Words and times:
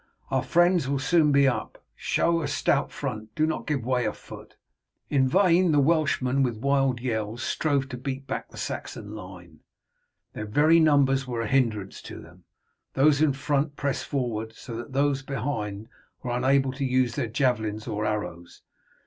"Our 0.31 0.41
friends 0.41 0.89
will 0.89 0.97
soon 0.97 1.31
be 1.31 1.47
up. 1.47 1.77
Show 1.95 2.41
a 2.41 2.47
stout 2.47 2.91
front. 2.91 3.35
Do 3.35 3.45
not 3.45 3.67
give 3.67 3.85
way 3.85 4.05
a 4.05 4.13
foot." 4.13 4.55
In 5.11 5.27
vain 5.27 5.71
the 5.71 5.79
Welshmen, 5.79 6.41
with 6.41 6.57
wild 6.57 6.99
yells, 6.99 7.43
strove 7.43 7.87
to 7.89 7.97
beat 7.97 8.25
back 8.25 8.49
the 8.49 8.57
Saxon 8.57 9.13
line. 9.13 9.59
Their 10.33 10.47
very 10.47 10.79
numbers 10.79 11.27
were 11.27 11.41
a 11.41 11.47
hindrance 11.47 12.01
to 12.01 12.19
them. 12.19 12.45
Those 12.95 13.21
in 13.21 13.33
front 13.33 13.75
pressed 13.75 14.07
forward, 14.07 14.53
so 14.53 14.75
that 14.75 14.91
those 14.93 15.21
behind 15.21 15.87
were 16.23 16.31
unable 16.31 16.71
to 16.71 16.83
use 16.83 17.13
their 17.13 17.27
javelins 17.27 17.87
or 17.87 18.03
arrows. 18.03 18.63